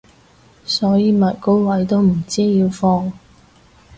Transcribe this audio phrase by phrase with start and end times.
[0.65, 3.13] 所以咪高位都唔知要放